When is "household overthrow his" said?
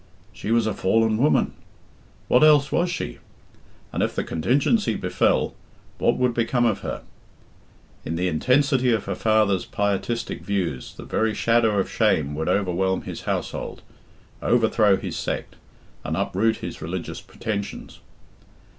13.29-15.15